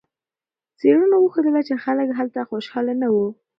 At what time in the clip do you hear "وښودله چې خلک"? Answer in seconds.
1.21-2.07